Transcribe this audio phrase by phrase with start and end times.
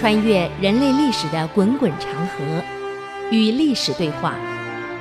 [0.00, 2.64] 穿越人类历史的滚滚长河，
[3.30, 4.34] 与历史对话，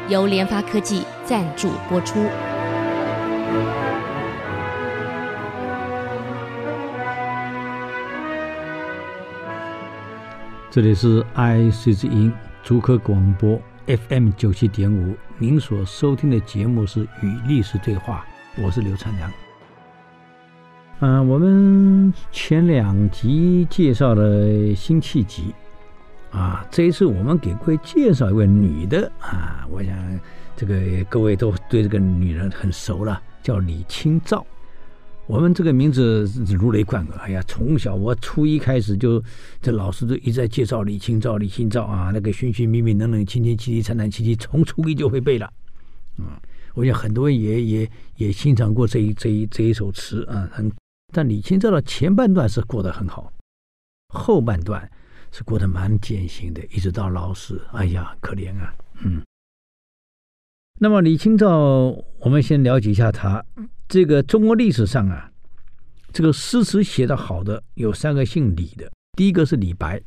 [0.10, 2.20] 由联发科技赞助播出。
[10.70, 12.29] 这里是 IC 之音
[12.62, 13.58] 竹科广播
[13.88, 18.26] FM 九七点五，您所收听的节目是《与历史对话》，
[18.62, 19.31] 我是刘灿良。
[21.02, 25.53] 嗯、我们前两集介绍了辛弃疾，
[26.30, 30.20] 啊，这一次我们给各位介绍一位女的啊，我想
[30.57, 34.45] 这个各位都对这个女人很熟了，叫李清照。
[35.26, 37.18] 我们这个名字如雷贯耳。
[37.20, 39.23] 哎呀，从小我初一开始就，
[39.62, 45.49] 这老师就一直在介绍李清照，李清照啊，那个寻寻觅觅，冷冷清清，凄凄惨惨戚戚，从初一就会背了。
[46.18, 46.26] 嗯，
[46.73, 50.49] 我想很多人也也也欣赏过这一这一这一首词啊。
[50.52, 50.70] 很，
[51.12, 53.31] 但李清照的前半段是过得很好，
[54.13, 54.90] 后半段
[55.32, 57.62] 是过得蛮艰辛的，一直到老死。
[57.74, 58.74] 哎呀，可怜啊。
[59.01, 59.24] 嗯。
[60.79, 61.49] 那么李清照，
[62.20, 63.43] 我们先了解一下她。
[63.88, 65.32] 这个中国历史上啊，
[66.14, 70.02] 这个诗词写得好的有三个姓李的，第一个是李白，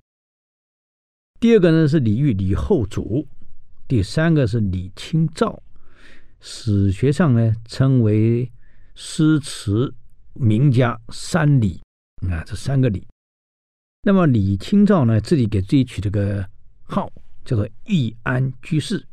[1.41, 3.27] 第二个呢是李煜、李后主，
[3.87, 5.63] 第三个是李清照。
[6.41, 8.51] 史学上呢称为
[8.95, 9.95] 诗词
[10.35, 11.81] 名家三李
[12.31, 13.07] 啊，这三个李。
[14.03, 16.45] 那么李清照呢，自己给自己取了个
[16.83, 17.11] 号，
[17.45, 19.05] 叫做易安居士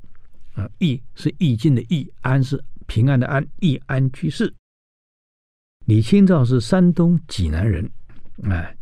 [0.53, 4.53] 啊，易是易经的易，安是平安的安，易安居士。
[5.85, 7.89] 李清照是山东济南人，
[8.43, 8.75] 哎，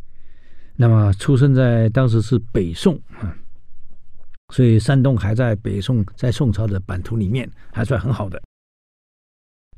[0.76, 3.36] 那么出生在当时是北宋啊，
[4.54, 8.40] 所以山东还在北宋，在宋朝的版图里面还算很好的。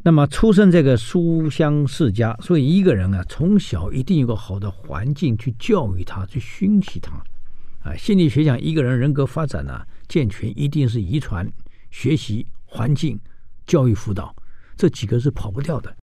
[0.03, 7.23] 那么出生这个书香世家，所以一个人啊，从小一定有个好的环境去教育他，去熏习他。
[7.83, 11.51] 啊，心理学讲，一个人人格发展呢、健全，一定是遗传、
[11.91, 13.21] 学习、环境、
[13.67, 14.35] 教育辅导
[14.77, 15.95] 这几个是跑不掉的。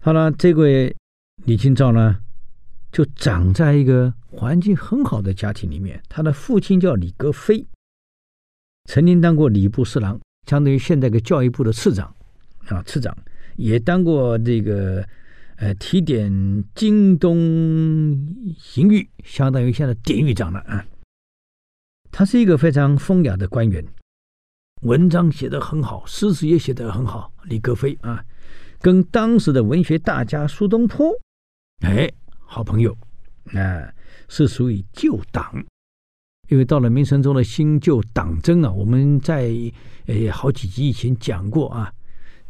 [0.00, 0.94] 好了，这位
[1.44, 2.18] 李清照呢，
[2.92, 6.00] 就长在一个环境很好的家庭里面。
[6.08, 7.66] 他的父亲叫李格非，
[8.84, 12.14] 曾经当过礼部侍郎，相当于现在的教育部的次长
[12.70, 13.16] 啊，次长
[13.56, 15.06] 也当过这个
[15.56, 16.32] 呃提点
[16.74, 17.36] 京东
[18.58, 20.84] 刑狱，相当于现在典狱长了啊。
[22.10, 23.84] 他是一个非常风雅的官员，
[24.82, 27.32] 文章写得很好，诗词也写得很好。
[27.44, 28.24] 李格非啊。
[28.80, 31.10] 跟当时的文学大家苏东坡，
[31.80, 32.96] 哎，好朋友，
[33.52, 33.92] 啊，
[34.26, 35.62] 是属于旧党，
[36.48, 39.52] 因为到了明成宗的新旧党争啊，我们在
[40.06, 41.92] 诶好几集以前讲过啊，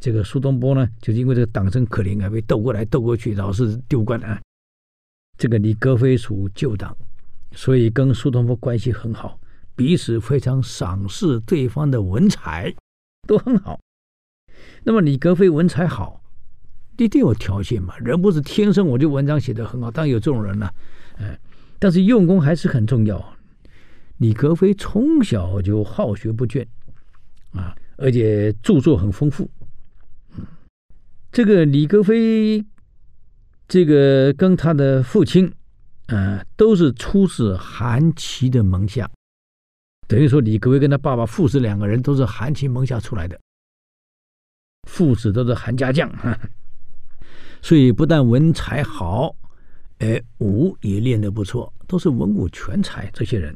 [0.01, 4.41] 这个苏东坡呢，就是因为这个党争可怜啊，被斗过来斗过去，老是丢官啊。
[5.39, 6.97] 这个李格非属旧党，
[7.53, 9.39] 所以跟苏东坡关系很好，
[9.77, 12.75] 彼此非常赏识对方的文采，
[13.29, 13.79] 都很好。
[14.83, 16.17] 那么李格非文采好。
[16.99, 20.71] 一定有条件嘛，人不是天生我就文章写得很好，当然有这种人了，
[21.17, 21.35] 嗯，
[21.79, 23.35] 但是用功还是很重要。
[24.19, 26.63] 李格非从小就好学不倦，
[27.53, 29.51] 啊，而且著作很丰富，
[31.33, 32.65] 这个李格非，
[33.69, 35.53] 这个跟他的父亲，
[36.07, 39.09] 啊，都是出自韩琦的门下，
[40.09, 43.39] 等于说李格非跟他爸爸父子两个人都是韩琦门下出来的，
[44.89, 46.37] 父子都是韩家将，哈。
[47.63, 49.37] 所以不但文采好，
[49.99, 53.11] 哎，武也练得不错，都是文武全才。
[53.13, 53.55] 这些人，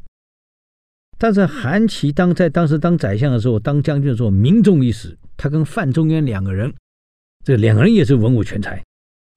[1.17, 5.19] 但是韩琦当在当时当宰相的时候，当将军的时候，名重一时。
[5.37, 6.73] 他跟范仲淹两个人，
[7.44, 8.82] 这两个人也是文武全才。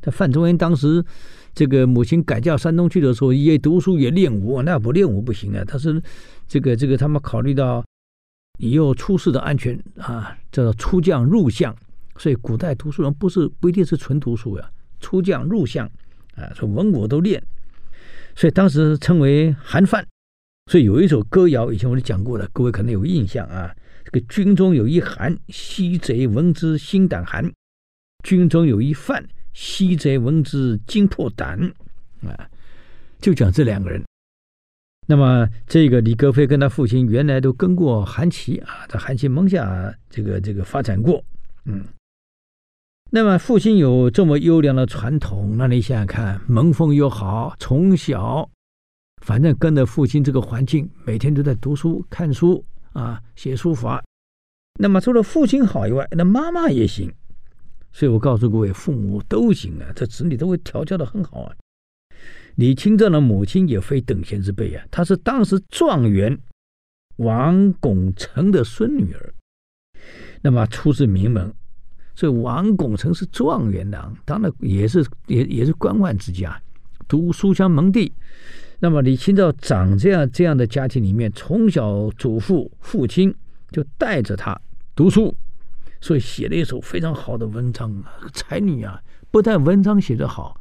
[0.02, 1.04] 他范仲淹当时
[1.54, 5.64] 这个母亲改嫁山东去的时候，也读书也练武，那不练武不行啊。
[5.66, 6.02] 他是
[6.48, 7.84] 这个这个，他们考虑到
[8.60, 11.76] 以后出世的安全啊，叫做出将入相。
[12.18, 15.86] 所以古代读书人不是不一定是纯读书呀，出将入相，
[16.36, 17.44] 啊，说文武都练，
[18.36, 20.06] 所以当时称为韩范。
[20.72, 23.72] 所以有一首歌谣，以前我就讲过了，各位可能有印象啊。
[24.04, 27.46] 这个军中有一韩，西贼闻之心胆寒；
[28.28, 31.58] 军中有一范，西贼闻之惊破胆。
[32.22, 32.50] 啊，
[33.22, 34.04] 就讲这两个人。
[35.08, 41.24] 那么这个李格非跟他父亲原来都跟过韩琦啊，在韩琦门下这个这个发展过，
[41.64, 41.86] 嗯。
[43.10, 48.50] 那么父亲有这么优良的传统，那你想想看，门风又好，从小
[49.24, 54.04] 反正跟着父亲这个环境，每天都在读书、看书啊，写书法。
[54.78, 57.10] 那么除了父亲好以外，那妈妈也行。
[57.98, 61.56] 所以我告诉各位，父母都行啊，这子女都会调教的很好啊。
[62.54, 66.38] 李清照的母亲也非等闲之辈啊，她是当时状元
[67.16, 69.34] 王拱辰的孙女儿，
[70.44, 71.52] 那么出自名门，
[72.14, 76.62] 所以王拱辰是状元郎，当然也是也也是官宦之家，
[77.08, 78.14] 读书香门第。
[78.78, 83.34] 那么李清照长这样这样的家庭里面，从小祖父父亲
[83.72, 84.56] 就带着她
[84.94, 85.36] 读书。
[86.00, 89.02] 所以写了一首非常好的文章啊，才女啊，
[89.32, 90.60] 不但文章写得好，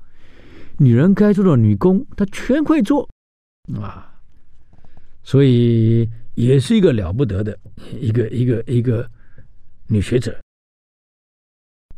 [0.79, 3.09] 女人该做的女工她全会做
[3.81, 4.15] 啊，
[5.23, 7.59] 所以也是一个了不得的
[8.00, 9.09] 一个一个一个
[9.88, 10.38] 女学者。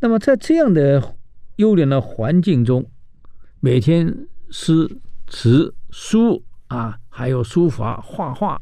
[0.01, 1.15] 那么在这样的
[1.57, 2.89] 优良的环境中，
[3.59, 4.89] 每天诗
[5.27, 8.61] 词书啊，还有书法画画，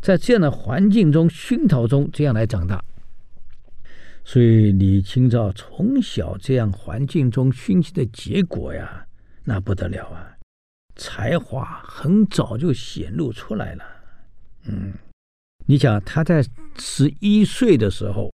[0.00, 2.82] 在这样的环境中熏陶中，这样来长大。
[4.28, 9.06] 所以李清照从小这样环境中熏习的结果呀，
[9.42, 10.36] 那不得了啊！
[10.96, 13.84] 才华很早就显露出来了。
[14.64, 14.92] 嗯，
[15.64, 16.44] 你想他在
[16.76, 18.30] 十一岁的时候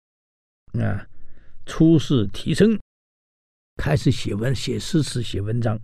[0.73, 1.07] 啊，
[1.65, 2.77] 初试提升，
[3.77, 5.79] 开始写文、写诗词、写文章。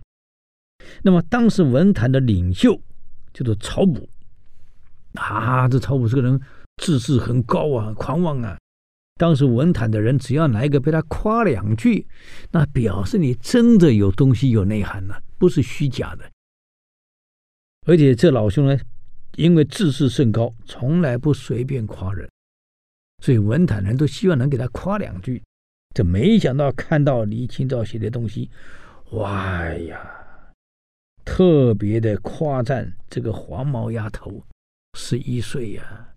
[1.01, 2.77] 那么当时文坛的领袖
[3.31, 4.09] 叫做曹补
[5.13, 6.37] 啊，这曹补这个人
[6.83, 8.57] 志志很高啊，狂妄啊。
[9.21, 12.07] 当时文坛的人，只要来一个被他夸两句，
[12.49, 16.27] 那表示你真的有东西、有内涵了，不是虚假的。
[17.85, 18.75] 而且这老兄呢，
[19.35, 22.27] 因为自视甚高，从来不随便夸人，
[23.21, 25.39] 所以文坛人都希望能给他夸两句。
[25.93, 28.49] 这没想到看到李清照写的东西，
[29.11, 30.01] 哇呀，
[31.23, 34.43] 特别的夸赞这个黄毛丫头，
[34.97, 36.07] 十一岁呀，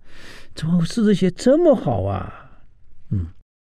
[0.54, 2.40] 怎么诗词写这么好啊？
[3.10, 3.26] 嗯，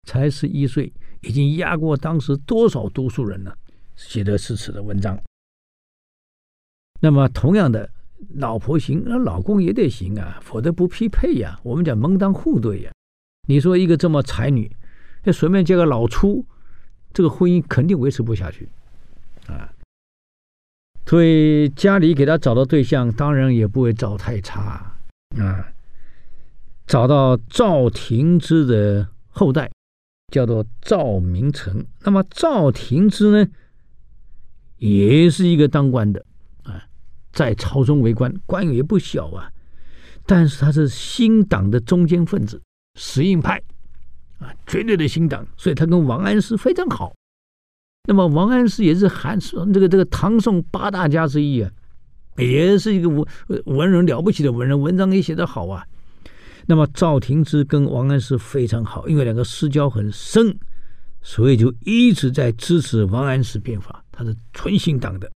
[0.04, 3.56] 才十一岁，已经压过当时多少读书人了，
[3.96, 5.18] 写的诗词的文章。
[7.00, 7.90] 那么同样的，
[8.36, 11.60] 老婆行，那老公也得行啊，否则不匹配呀。
[11.62, 12.92] 我们讲门当户对呀。
[13.48, 14.74] 你说一个这么才女，
[15.24, 16.44] 那随便嫁个老粗，
[17.12, 18.68] 这个婚姻肯定维持不下去
[19.46, 19.72] 啊。
[21.04, 24.96] 所以家里给他找的对象，当然也不会找太差
[25.38, 25.68] 啊。
[26.86, 29.08] 找到赵廷芝的。
[29.38, 29.70] 后代
[30.32, 33.50] 叫做赵明诚，那么赵廷芝呢，
[34.78, 36.24] 也是一个当官的
[36.62, 36.82] 啊，
[37.32, 39.52] 在朝中为官，官也不小啊。
[40.24, 42.60] 但是他是新党的中间分子，
[42.98, 43.62] 实印派
[44.38, 47.14] 啊，绝对的新党，所以他跟王安石非常好。
[48.08, 51.70] 那么王安石也是韩这个这个唐宋八大家之一啊，
[52.38, 53.26] 也是一个文
[53.66, 55.86] 文人了不起的文人，文章也写得好啊。
[56.68, 60.58] 那么赵廷芝跟王安石非常好，因为两个私交很深，
[61.22, 64.04] 所以就一直在支持王安石变法。
[64.10, 65.30] 他是纯心党的，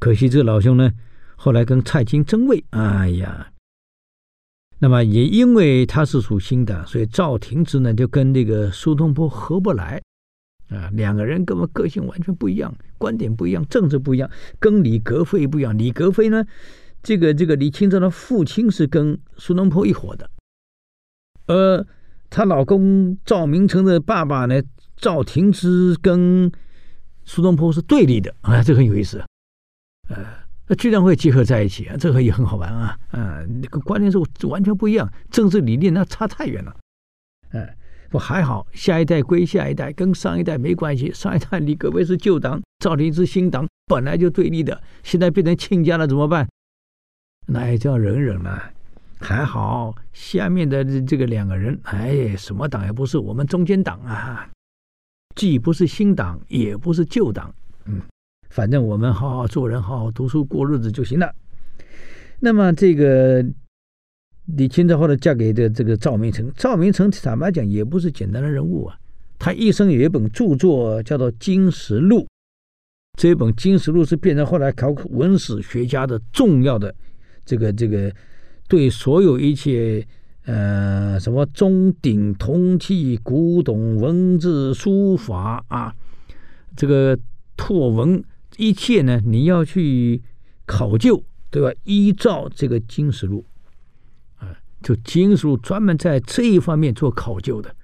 [0.00, 0.90] 可惜这老兄呢，
[1.36, 3.52] 后来跟蔡京争位，哎呀，
[4.78, 10.00] 那么也因为他是属新党，所以赵廷芝呢就跟那个苏东坡合不来，
[10.70, 15.76] 啊，两个人根本个性完全不一样，观点不一样，政治不一样，跟李格非不一样。
[15.76, 16.42] 李格非呢？
[17.02, 20.30] 这个这个李清照的父亲是跟苏东坡一伙的，
[21.46, 21.84] 而
[22.30, 24.62] 她老公赵明诚的爸爸呢，
[24.96, 26.50] 赵廷芝跟
[27.24, 28.32] 苏东坡是对立的。
[28.42, 29.22] 啊，这很有意思，
[30.08, 30.24] 呃，
[30.68, 36.76] 那居然会结合在一起啊，这个也很好玩啊，啊，那个观念是完全不一样，政治理念那差太远了，
[37.50, 37.76] 哎，
[38.10, 46.48] 不还好，下一代归下一代，跟上一代没关系，上一代李格非是旧党，赵廷芝新党，本来就对立的，现在变成亲家了，怎么办？
[47.46, 48.70] 那也叫忍忍了，
[49.18, 54.48] 还好下面的这个两个人，哎，什么党也不是，我们中间党啊，
[55.34, 57.52] 既不是新党，也不是旧党，
[57.84, 58.00] 嗯，
[58.50, 61.34] 反正我们好好做人，好好读书过日子就行了。
[62.40, 63.44] 那么这个
[64.56, 68.96] 李清照后来嫁给的这个赵明诚，赵明诚坦白讲也不是简单的人物啊，
[69.38, 72.20] 他一生有一本著作叫做《金石录》，
[73.18, 76.94] 这本《金石录》是变成后来考古文史学家的重要的。
[77.44, 78.12] 这个这个，
[78.68, 80.06] 对所有一切，
[80.44, 85.94] 呃，什么钟鼎铜器、古董文字、书法啊，
[86.76, 87.18] 这个
[87.56, 88.22] 拓文
[88.56, 90.22] 一切呢，你要去
[90.66, 91.72] 考究，对吧？
[91.84, 93.44] 依照这个《金石录》，
[94.44, 97.74] 啊，就《金石录》专门在这一方面做考究的。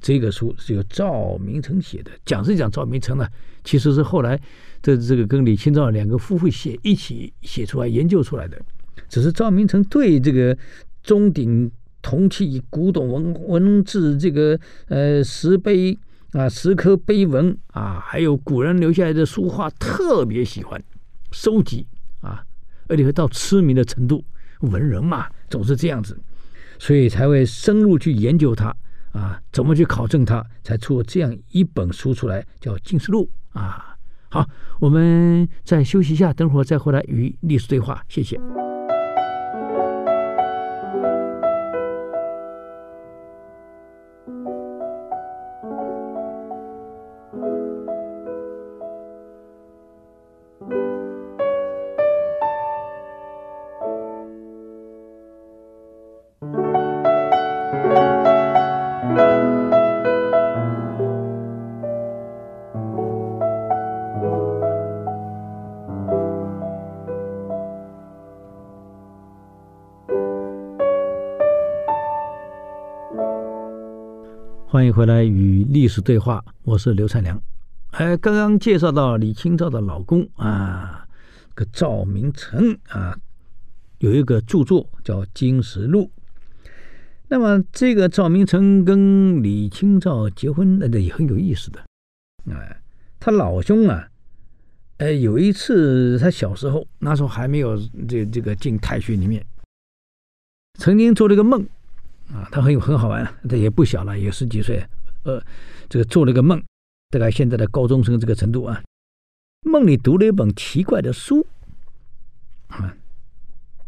[0.00, 3.26] 这个书是由赵明诚写的，讲是讲赵明诚呢，
[3.62, 4.38] 其实是后来
[4.82, 8.60] 这这个跟李清照两个夫妇写一起写出来、研究出来的。
[9.08, 10.56] 只是赵明诚对这个
[11.02, 11.70] 钟鼎
[12.02, 14.58] 铜器、古董文文字，这个
[14.88, 15.98] 呃石碑
[16.32, 20.82] 啊、石刻碑文啊，还有古人留下来的书画特别喜欢，
[21.30, 21.86] 收集
[22.20, 22.44] 啊，
[22.88, 24.24] 而且会到痴迷的程度。
[24.60, 26.18] 文人嘛，总是这样子，
[26.78, 28.74] 所以才会深入去研究它
[29.12, 33.96] 啊，怎么去考证它，才出了这样一本书出来，叫《静思录》啊。
[34.30, 34.48] 好，
[34.80, 38.02] 我们再休息一下，等会儿再回来与历史对话。
[38.08, 38.40] 谢谢。
[74.74, 77.40] 欢迎回来与历史对话，我是刘灿良。
[77.92, 81.06] 哎，刚刚介绍到李清照的老公啊，
[81.54, 83.16] 个赵明诚啊，
[83.98, 86.10] 有一个著作叫《金石录》。
[87.28, 91.78] 那么这个赵明诚跟李清照结婚，那个也很有意思的。
[92.50, 92.82] 哎，
[93.20, 94.08] 他老兄啊，
[94.96, 97.78] 哎，有一次他小时候，那时候还没有
[98.08, 99.46] 这这个进太学里面，
[100.80, 101.64] 曾经做了一个梦。
[102.32, 104.84] 啊，他很有很好玩，他也不小了，也十几岁，
[105.24, 105.42] 呃，
[105.88, 106.62] 这个做了个梦，
[107.10, 108.82] 大概现在的高中生这个程度啊。
[109.62, 111.46] 梦里读了一本奇怪的书，
[112.68, 112.96] 啊，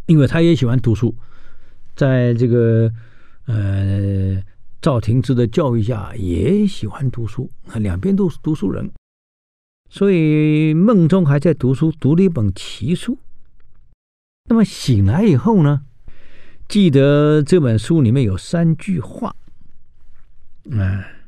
[0.07, 1.15] 因为他也喜欢读书，
[1.95, 2.93] 在这个
[3.47, 4.43] 呃
[4.81, 8.91] 赵廷芝的教育下，也喜欢读书，啊两边都是读书人，
[9.91, 13.19] 所以梦中还在读书，读了一本奇书。
[14.49, 15.83] 那么醒来以后呢？
[16.69, 19.35] 记得这本书里面有三句话，
[20.73, 21.25] 哎，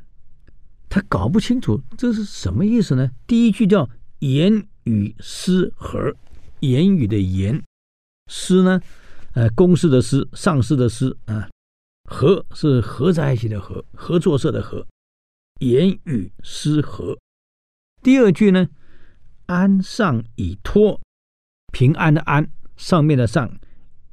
[0.89, 3.09] 他搞不清楚这是什么意思呢？
[3.25, 6.13] 第一句叫“言语诗和”，
[6.59, 7.63] 言语的言，
[8.27, 8.81] 诗呢，
[9.33, 11.49] 呃，公司的诗，上司的诗啊，
[12.09, 14.85] 合是合在一起的合，合作社的合，
[15.59, 17.17] 言语诗和。
[18.03, 18.67] 第二句呢
[19.47, 20.99] ，“安上以托”，
[21.71, 23.57] 平安的安，上面的上，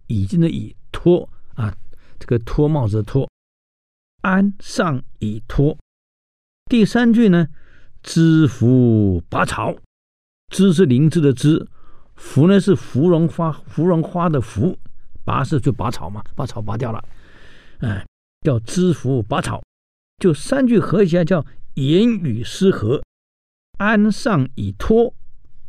[0.07, 0.75] 已经的已。
[0.93, 1.77] 脱啊，
[2.19, 3.31] 这个脱帽子的脱，
[4.23, 5.77] 安上以托。
[6.71, 7.49] 第三句呢，
[8.03, 9.77] 知福拔草，
[10.49, 11.69] 知是灵芝的枝，
[12.15, 14.79] 浮呢是芙蓉花，芙蓉花的芙，
[15.23, 17.05] 拔是就拔草嘛，把草拔掉了，
[17.81, 18.05] 哎，
[18.41, 19.63] 叫知福拔草，
[20.17, 21.45] 就三句合起来叫
[21.75, 23.03] 言语诗和，
[23.79, 25.15] 安上以托，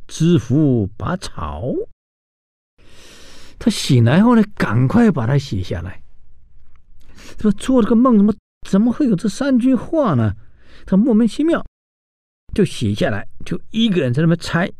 [0.08, 1.74] 知福拔草。
[3.60, 6.02] 他醒来后呢，赶快把它写下来。
[7.40, 8.34] 说做了个梦，怎么
[8.68, 10.34] 怎么会有这三句话呢？
[10.86, 11.64] 他莫名其妙
[12.54, 14.72] 就写下来，就一个人在那边猜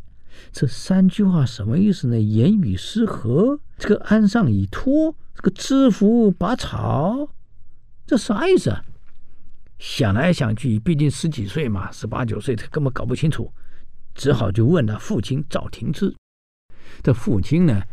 [0.52, 2.20] 这三句话什么意思呢？
[2.20, 7.30] 言语失和，这个安上以托，这个知府拔草，
[8.06, 8.84] 这啥意思啊？
[9.80, 13.52] 想来想去，毕竟十几岁嘛，十八九岁，他根本搞不清楚，
[14.16, 16.16] 只好就问他父亲赵廷芝。
[17.04, 17.84] 这父亲呢？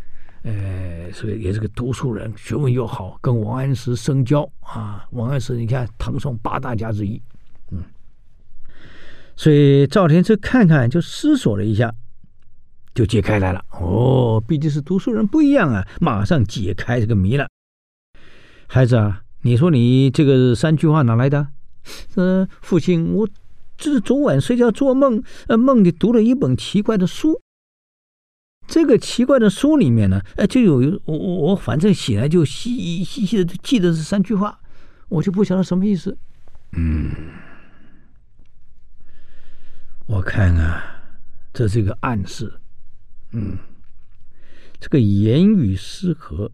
[0.45, 5.07] 呃，所以也是个读书人，学问又好，跟王安石深交啊。
[5.13, 7.21] 王安石，你看唐宋八大家之一，
[7.71, 7.83] 嗯。
[9.37, 11.95] 所以赵天赐看看，就思索了一下，
[12.95, 13.65] 就解开来了。
[13.71, 17.49] 哦，毕竟是读书人，不一样啊，马上解开这个谜了。
[18.67, 21.49] 孩子啊，你说你这个三句话哪来的？
[22.17, 23.27] 呃，父亲，我
[23.79, 27.41] 这是昨晚睡觉做梦，呃，梦里读了一本奇怪的书。
[28.67, 34.59] 这个奇怪的书里面呢，哎，就有我我我反正醒来就细细细的记得这三句话，
[35.09, 36.17] 我就不晓得什么意思。
[36.73, 37.11] 嗯，
[40.07, 40.83] 我看啊，
[41.53, 42.53] 这是一个暗示。
[43.33, 43.59] 嗯，
[44.81, 46.51] 这个言语诗和，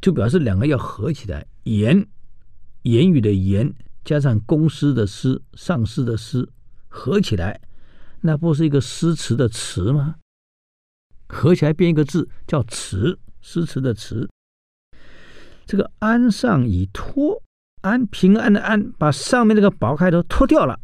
[0.00, 1.46] 就表示两个要合起来。
[1.64, 2.06] 言，
[2.82, 3.72] 言语的言，
[4.04, 6.50] 加上公司的司，上司的司，
[6.88, 7.60] 合起来，
[8.20, 10.16] 那不是一个诗词的词吗？
[11.32, 14.28] 合起来变一个字叫词，诗词的词。
[15.64, 17.42] 这个安上以托，
[17.80, 20.78] 安平安的安，把上面那个宝开头脱掉了，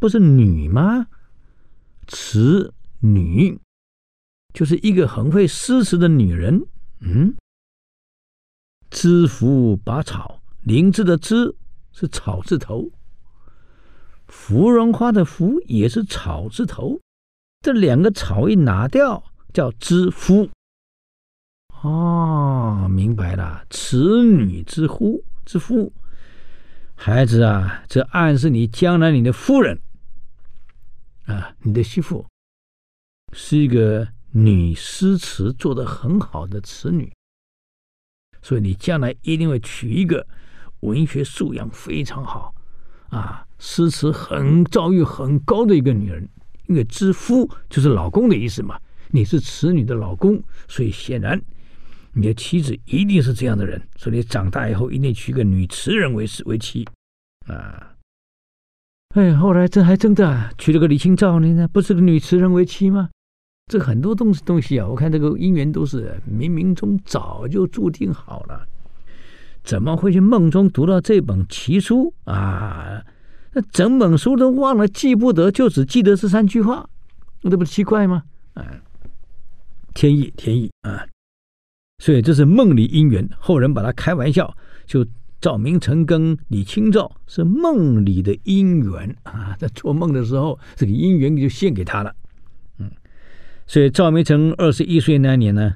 [0.00, 1.06] 不是女吗？
[2.08, 3.60] 词女，
[4.52, 6.66] 就是一个很会诗词的女人。
[7.00, 7.36] 嗯，
[8.90, 11.54] 枝浮拔草，灵芝的芝
[11.92, 12.90] 是草字头，
[14.26, 17.00] 芙蓉花的芙也是草字头，
[17.60, 19.22] 这两个草一拿掉。
[19.52, 20.48] 叫之夫，
[21.82, 25.92] 哦，明白了，此女之夫之夫，
[26.94, 29.80] 孩子啊，这暗示你将来你的夫人
[31.26, 32.26] 啊，你的媳妇
[33.32, 37.12] 是一个女诗词做得很好的词女，
[38.40, 40.26] 所以你将来一定会娶一个
[40.80, 42.54] 文学素养非常好
[43.10, 46.28] 啊，诗词很造诣很高的一个女人。
[46.68, 48.80] 因为之夫就是老公的意思嘛，
[49.12, 51.40] 你是词女的老公，所以显然
[52.14, 56.84] 你的妻子一定是这样的人，所以你长大以后一定娶个女词人为为妻
[57.46, 57.94] 啊。
[59.14, 63.10] 哎，后来这还真的娶了个李清照呢，那不是个女词人为妻吗？
[63.70, 68.66] 这很多东西东西啊，我看这个姻缘都是冥冥中早就注定好了，
[69.62, 73.04] 怎么会去梦中读到这本奇书啊？
[73.52, 76.88] 那整本书都忘了记不得，就只记得这三句话，
[77.42, 78.24] 那这不奇怪吗？
[78.54, 78.64] 啊，
[79.94, 81.06] 天意天意啊！
[81.98, 84.56] 所以这是梦里姻缘，后人把它开玩笑，
[84.86, 85.06] 就
[85.40, 92.14] 赵明诚跟李清照是梦里的姻缘啊，在做梦的时候，这个姻缘就献给他了。
[92.78, 92.90] 嗯
[93.66, 95.74] 所以赵明诚二十一岁那年呢，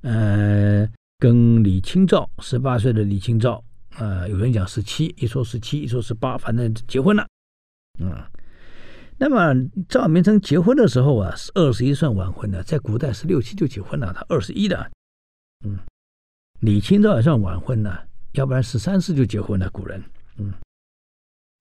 [0.00, 3.62] 呃，跟李清照十八岁的李清照，
[3.98, 7.26] 呃，有人讲十七，一说十七，一说十八，反正结婚了。
[8.00, 8.10] 嗯，
[9.18, 9.54] 那么
[9.88, 14.90] 赵明诚结婚的时候啊，是二十一算晚婚的，在古代十六七就结婚了，他二十一的。
[15.64, 15.78] 嗯，
[16.60, 19.70] 李清照也算晚婚的，要不然十三四就结婚了。
[19.70, 20.02] 古人，
[20.36, 20.52] 嗯，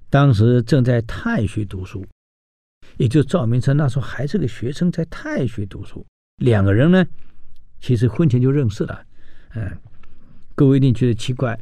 [0.10, 2.06] 当时正在太学读书。
[2.98, 6.06] 也就赵明诚那时候还是个学生，在太学读书。
[6.38, 7.06] 两个人呢，
[7.80, 9.04] 其实婚前就认识了。
[9.56, 9.78] 嗯，
[10.54, 11.60] 各位一定觉得奇怪，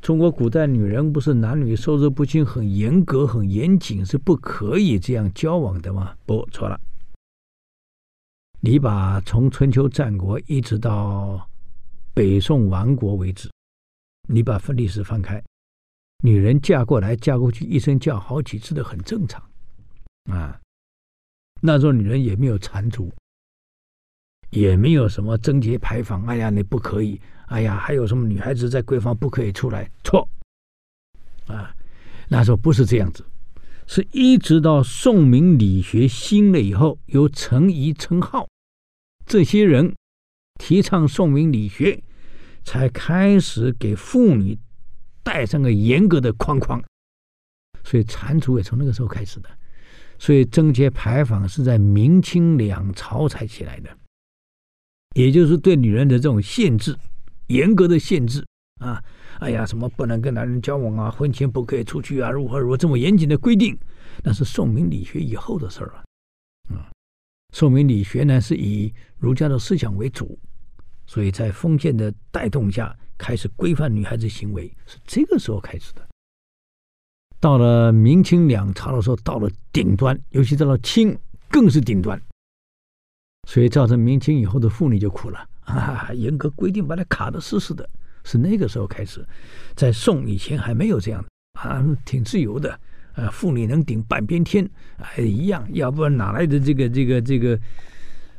[0.00, 6.16] 中国古代女人不是男女授受不亲，很严格、很严谨，是不可以这样交往的吗？
[6.24, 6.80] 不，错了。
[8.60, 11.48] 你把从春秋战国一直到
[12.14, 13.50] 北宋亡国为止，
[14.28, 15.42] 你把历史翻开，
[16.24, 19.42] 女人嫁过来嫁过去，一生嫁好几次的很正常
[20.30, 20.58] 啊。
[21.60, 23.12] 那时候女人也没有缠足，
[24.50, 26.24] 也没有什么贞节牌坊。
[26.26, 27.20] 哎呀，你不可以！
[27.48, 29.90] 哎呀，还有什么女孩子在闺房不可以出来？
[30.04, 30.28] 错
[31.46, 31.74] 啊！
[32.28, 33.24] 那时候不是这样子，
[33.86, 38.46] 是一直到宋明理学兴了以后，由程颐、程颢
[39.24, 39.94] 这些人
[40.58, 42.02] 提倡宋明理学，
[42.64, 44.58] 才开始给妇女
[45.22, 46.82] 带上个严格的框框。
[47.82, 49.48] 所以缠足也从那个时候开始的。
[50.18, 53.96] 所以贞节牌坊是在明清两朝才起来的，
[55.14, 56.94] 也就是对女人的这种限制，
[57.48, 58.44] 严格的限制
[58.80, 59.02] 啊！
[59.40, 63.78] 哎呀，什么不能跟男人交往啊，婚前不可以出去啊，如何如何这么严谨的规定，
[64.24, 66.04] 那是宋明理学以后的事儿了。
[66.76, 66.90] 啊，
[67.52, 70.38] 宋明理学呢是以儒家的思想为主，
[71.06, 76.06] 所以在封建的带动下，开始规范女孩子行为，是这个时候开始的。
[77.40, 81.16] 到了明清两朝的时候，到了顶端，尤其到了清，
[81.48, 82.20] 更是顶端。
[83.48, 86.10] 所以造成明清以后的妇女就苦了啊！
[86.14, 87.88] 严格规定，把它卡得死死的。
[88.24, 89.24] 是那个时候开始，
[89.74, 91.24] 在宋以前还没有这样
[91.60, 92.78] 啊，挺自由的
[93.14, 95.66] 啊，妇女能顶半边天，还一样。
[95.72, 97.58] 要不然哪来的这个这个这个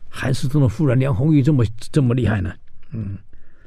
[0.10, 2.54] 韩世忠的夫人梁红玉这么这么厉害呢？
[2.92, 3.18] 嗯，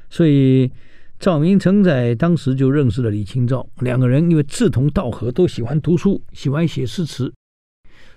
[0.09, 0.71] 所以。
[1.19, 7.33] 赵明诚在当时就认识了李清照，两个人因为志同道合，都喜欢读书，喜欢写诗词，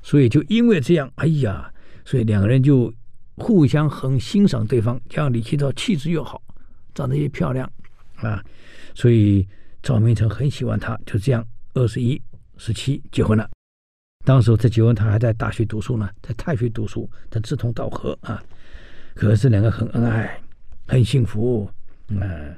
[0.03, 1.73] 所以就因为这样，哎呀，
[2.05, 2.93] 所以两个人就
[3.37, 5.01] 互相很欣赏对方。
[5.11, 6.43] 像李清照气质又好，
[6.95, 7.71] 长得也漂亮
[8.17, 8.43] 啊，
[8.95, 9.47] 所以
[9.83, 10.99] 赵明诚很喜欢她。
[11.07, 12.21] 就这样，二十一、
[12.57, 13.49] 十七结婚了。
[14.25, 18.43] 当时他结婚，他还在大学读书呢，在太学读书，他志同道合啊。
[19.15, 20.41] 可是两个很恩爱，
[20.89, 21.71] 很幸福，
[22.09, 22.57] 嗯、啊。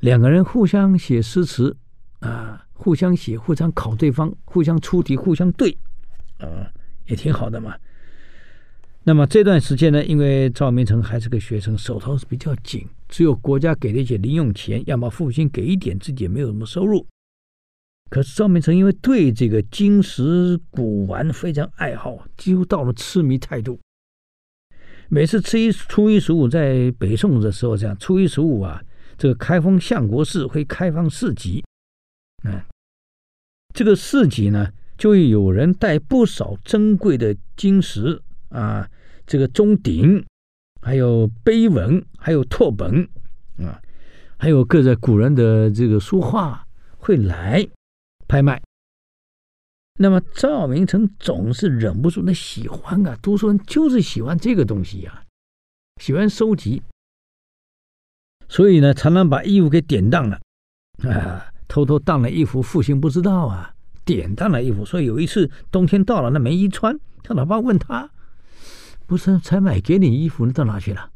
[0.00, 1.74] 两个人互相写诗词，
[2.20, 5.76] 啊，互相写，互相考对方，互相出题，互相对，
[6.36, 6.70] 啊，
[7.06, 7.74] 也挺好的嘛。
[9.08, 17.06] 那么这段时间呢，因为赵明诚还是个学生，手头是比较紧，只有国家给的一些零用钱，要么父亲给一点，自己也没有什么收入。
[18.10, 23.80] 可是赵明诚因为对这个金石古玩非常爱好，几乎到了痴迷态度。
[25.08, 28.78] 每次初一、初一十五在北宋的时候，这样初一十五啊。
[29.16, 31.64] 这个开封相国寺会开放市集，
[32.44, 32.60] 嗯，
[33.72, 38.86] 这个市集呢，就有人带不少珍贵的金石啊，
[39.28, 40.24] 这个钟鼎，
[40.80, 43.06] 还有碑文，还有拓本
[43.58, 43.78] 啊，
[44.38, 47.68] 还有各在古人的这个书画会来
[48.26, 48.60] 拍卖。
[50.00, 55.24] 那么赵明诚总是忍不住的喜欢啊，读书人就是喜欢这个东西呀，
[56.00, 56.82] 喜欢收集。
[58.48, 60.40] 所以呢，常常把衣服给典当了，
[61.02, 63.74] 啊，偷偷当了衣服，父亲不知道啊，
[64.06, 64.86] 典当了衣服。
[64.86, 68.10] 所以有一次冬天到了，那没衣穿，他老爸问他，
[69.08, 71.10] 不是才买给你衣服，你到哪去了？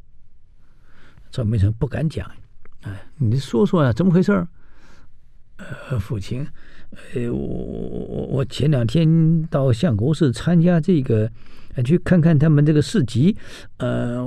[1.31, 2.27] 赵明成不敢讲，
[2.81, 4.33] 哎，你说说啊，怎么回事？
[5.59, 6.47] 呃，父亲，
[7.15, 11.31] 呃，我我我前两天到相国寺参加这个，
[11.85, 13.37] 去看看他们这个市集，
[13.77, 14.25] 呃，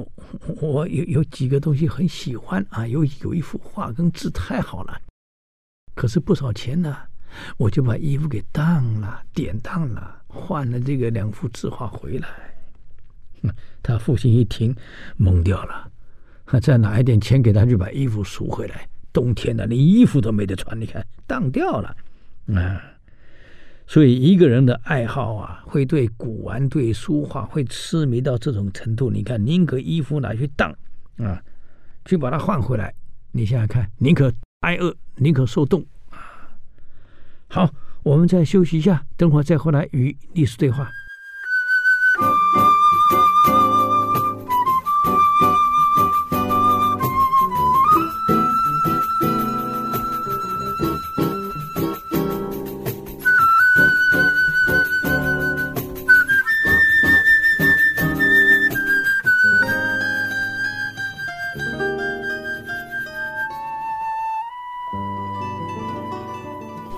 [0.62, 5.01] 我有有几个东西很喜欢啊，有有一幅画跟字太好了，
[5.95, 6.95] 可是不少钱呢，
[7.58, 12.55] 我就把衣服给当了，典当了，换了这个两幅字画回来。
[13.82, 14.76] 他父亲一听，
[15.20, 15.92] 懵掉了。
[16.62, 18.88] 再拿一点钱给他，去把衣服赎回来。
[19.12, 21.96] 冬天了，连衣服都没得穿，你看当掉了
[22.54, 22.82] 啊！
[23.88, 29.10] 所以一个人的爱好啊，会对古玩、对书画会痴迷到这种程度。
[29.10, 30.70] 你看，宁可衣服拿去当
[31.18, 31.42] 啊，
[32.04, 32.94] 去把它换回来。
[33.32, 34.32] 你想想看，宁可
[34.62, 36.20] 挨饿，宁可受冻啊！
[37.48, 37.70] 好，
[38.04, 40.90] 我们再休息一下，等会儿再回来与历史对话。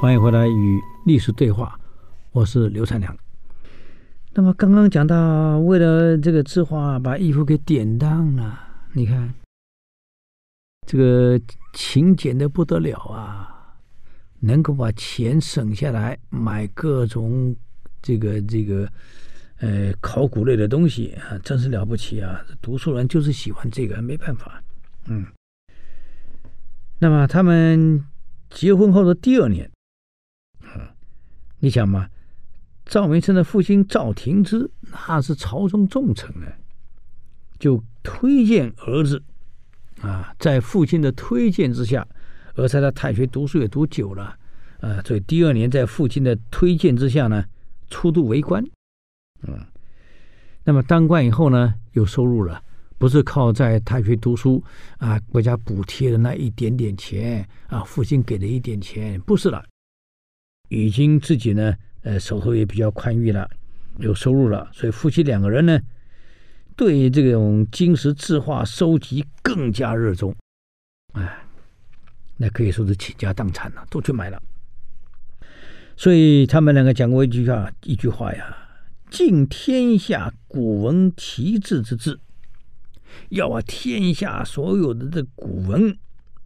[0.08, 1.78] 欢迎回来与历史对话，
[2.32, 3.14] 我是刘灿良。
[4.32, 8.58] 那么刚刚讲到，为了这个字画，把衣服给典当了。
[8.94, 9.34] 你看，
[10.86, 11.38] 这个
[11.74, 13.76] 勤俭的不得了啊，
[14.40, 17.54] 能够把钱省下来买各种
[18.02, 18.90] 这个这个
[19.60, 22.40] 呃考古类的东西啊，真是了不起啊！
[22.62, 24.64] 读书人就是喜欢这个，没办法。
[25.08, 25.26] 嗯，
[26.98, 28.02] 那么他们
[28.50, 29.70] 结婚后的第二年。
[31.60, 32.08] 你想嘛，
[32.86, 36.46] 赵梅琛的父亲赵廷之那是朝中重臣呢，
[37.60, 39.22] 就推荐儿子
[40.02, 42.08] 啊，在父亲的推荐之下，
[42.56, 44.38] 而在太学读书也读久了
[44.80, 47.44] 啊，所以第二年在父亲的推荐之下呢，
[47.90, 48.64] 出督为官，
[49.42, 49.60] 嗯，
[50.64, 52.62] 那么当官以后呢，有收入了，
[53.00, 54.64] 不是靠在太学读书
[55.00, 59.66] 啊，国家补贴的那一点点钱啊，父亲给的一点钱，不是了。
[60.70, 63.50] 已经自己呢，呃，手头也比较宽裕了，
[64.00, 65.80] 有收入了，所以夫妻两个人呢，
[66.76, 70.36] 对这种金石字画收集更加热衷，
[71.14, 71.40] 哎，
[72.36, 74.42] 那可以说是倾家荡产了，都去买了。
[75.96, 78.56] 所以他们两个讲过一句话，一句话呀
[79.10, 82.20] ：“尽天下古文奇字之志，
[83.30, 85.98] 要把天下所有的这古文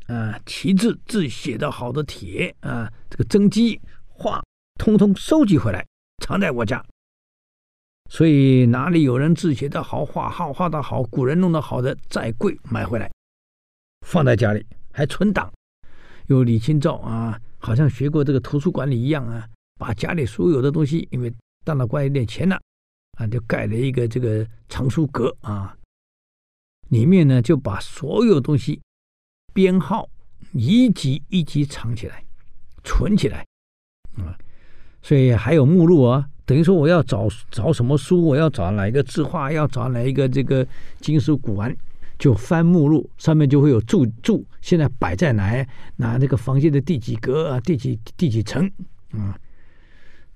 [0.08, 3.82] 啊，奇字字写的好的帖啊，这个真迹。”
[4.22, 4.40] 画
[4.76, 5.84] 通通收集回来，
[6.24, 6.86] 藏在我家。
[8.08, 13.12] 所以哪里有人字写的好，画画画的好，古人弄得好的，再贵买回来，
[14.06, 15.52] 放在家里还存档。
[16.28, 21.34] 有李清照啊，好像学过这个图书管理一样啊，把家里所有的东西，因为
[21.66, 22.62] 当了官有点钱了
[23.18, 25.76] 啊，就盖了一个这个藏书阁啊，
[26.90, 28.80] 里面呢就把所有东西
[29.52, 30.08] 编号
[30.54, 32.24] 一级一级藏起来，
[32.84, 33.44] 存起来。
[34.18, 34.38] 啊，
[35.02, 40.66] 所以还有目录啊，等于说我要找找什么书，我要找哪一个字画，要找哪一个这个
[41.00, 41.76] 金属古玩，
[42.20, 48.70] 就翻目录，上面就会有注注，现在摆在哪哪那个房间的第几格啊，第几第几层
[49.12, 49.38] 啊，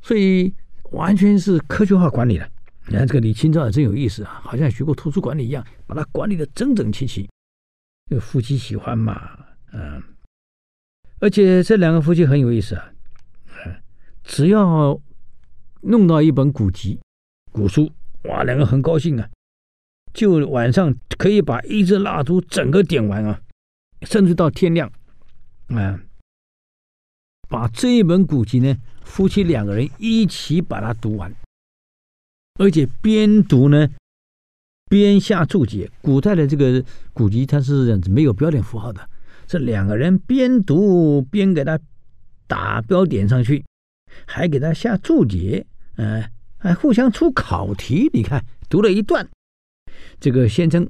[0.02, 0.54] 所以
[0.92, 2.50] 完全是科学化管理的。
[2.88, 7.28] 你看这个李清照也真有意思啊，好像学过图书管理一样，把它管理的整整齐齐。
[8.08, 9.40] 这个夫妻喜欢嘛，
[9.74, 10.00] 嗯，
[11.20, 12.92] 而且这两个夫妻很有意思啊。
[14.26, 15.00] 只要
[15.82, 17.00] 弄到一本古籍、
[17.52, 17.92] 古书，
[18.24, 19.30] 哇，两个很高兴啊！
[20.14, 23.40] 就晚上可以把一支蜡烛整个点完啊，
[24.02, 24.92] 甚至到天亮，
[25.68, 26.00] 啊，
[27.48, 31.34] 把这一本古籍呢，夫妻两个人一起把它读完，
[32.60, 33.88] 而且边读呢
[34.90, 35.92] 边下注解。
[36.02, 36.84] 古代的这个
[37.14, 39.08] 古籍它是这样子，没有标点符号的，
[39.48, 41.80] 是两个人边读边给它
[42.48, 43.64] 打标点上去。
[44.26, 45.66] 还给他下注解，
[45.98, 46.24] 嗯、
[46.58, 48.10] 还互相出考题。
[48.14, 49.28] 你看，读了一段，
[50.20, 50.88] 这个先生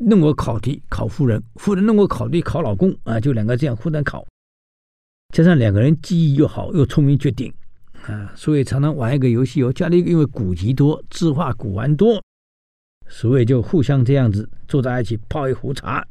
[0.00, 4.26] 弄过考题考夫人，夫人弄过考题考老公啊，就两个这样互相考，
[5.32, 7.52] 加上两个人记忆又好又聪明绝顶
[8.06, 9.72] 啊，所以常常玩一个游戏哦。
[9.72, 12.22] 家里因为古籍多，字画古玩多，
[13.08, 16.06] 所以就互相这样子坐在一起泡一壶茶，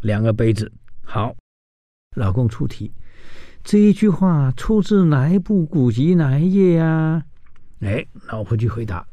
[0.00, 0.70] 两个杯子，
[1.02, 1.34] 好，
[2.16, 2.90] 老公出题。
[3.64, 7.24] 这一句话出自哪一部古籍哪一页呀？
[7.80, 9.04] 哎，老婆就回答，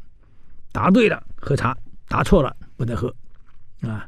[0.74, 1.76] 答对了，喝茶
[2.10, 3.14] 答错了不能喝
[3.82, 4.06] 啊。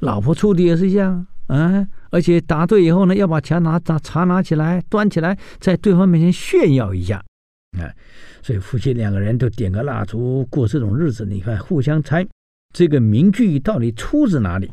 [0.00, 7.22] 老婆处的也是一样啊，而且答对以后呢，要把茶拿茶茶拿起来端起来，在对方面前炫耀一下
[7.78, 7.92] 啊。
[8.42, 12.26] 所以夫妻两个人都点个蜡烛过这种日子，你看互相猜
[12.72, 14.72] 这个名句到底出自哪里。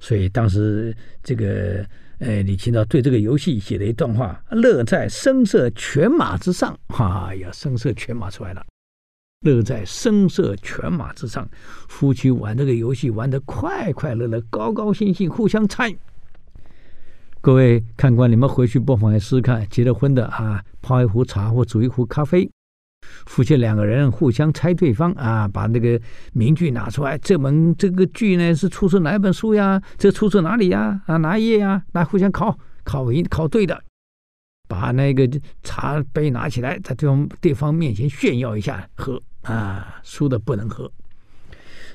[0.00, 1.86] 所以当时这个
[2.18, 8.64] 呃李清照对这个游戏写了一段话：“乐在声色犬马之上。”哈呀，声色犬马出来了。
[9.40, 11.48] 乐在声色犬马之上，
[11.88, 15.94] 夫妻玩这个游戏玩得快快乐乐，高高兴兴，互相猜。
[17.42, 22.50] 各位看官，你们回去不妨也试试看，结了婚的啊，泡一壶茶或煮一壶咖啡，
[23.26, 26.00] 夫妻两个人互相猜对方啊，把那个
[26.32, 29.80] 名句拿出来，这门这个句呢是出自哪本书呀？
[29.96, 31.00] 这出自哪里呀？
[31.06, 31.82] 啊，哪一页呀？
[31.92, 33.82] 来互相考，考一考对的，
[34.68, 35.28] 把那个
[35.62, 39.20] 茶杯拿起来，在对方对方面前炫耀一下，喝。
[39.42, 40.90] 啊，输的不能喝，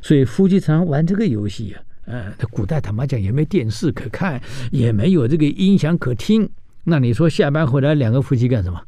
[0.01, 1.83] 所以夫妻常玩这个游戏啊。
[2.05, 6.49] 呃，古代坦白讲也没电视可看，也没有这个音响可听。
[6.85, 8.81] 那你说下班回来两个夫妻干什么？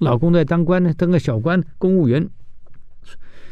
[0.00, 2.28] 老公在当官呢，当个小官，公务员。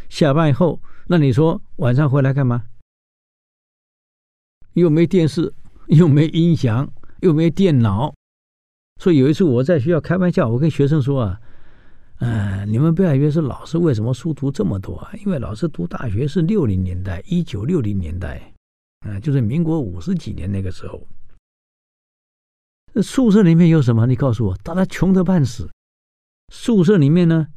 [0.08, 2.64] 下班以后，那你说晚上回来干嘛？
[4.72, 5.52] 又没电视，
[5.88, 8.14] 又没音响，又没电脑。
[9.00, 11.40] 所以有一次我在学校开玩笑，我跟学生说啊。
[12.20, 15.12] 嗯，你们不要以为是老师为什么书读这么多啊？
[15.24, 18.52] 因为老师读大学是六零年代，一九六零年代，
[19.06, 21.06] 嗯，就是民国五十几年那个时候。
[23.00, 24.04] 宿舍里面有什么？
[24.06, 25.70] 你告诉我，大家穷得半死。
[26.52, 27.48] 宿舍里面呢，